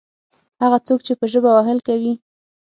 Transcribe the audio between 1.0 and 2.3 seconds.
چې په ژبه وهل کوي.